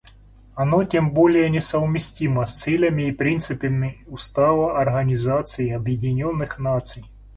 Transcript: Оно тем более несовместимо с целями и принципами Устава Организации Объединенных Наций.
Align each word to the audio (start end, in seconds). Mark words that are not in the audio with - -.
Оно 0.55 0.83
тем 0.83 1.11
более 1.11 1.47
несовместимо 1.51 2.47
с 2.47 2.57
целями 2.59 3.03
и 3.03 3.11
принципами 3.11 4.03
Устава 4.07 4.81
Организации 4.81 5.69
Объединенных 5.69 6.57
Наций. 6.57 7.05